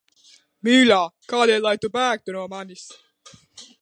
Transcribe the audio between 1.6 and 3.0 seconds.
lai tu bēgtu no manis?